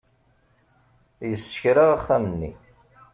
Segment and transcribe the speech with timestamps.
[1.29, 2.51] Yessekra axxam-nni.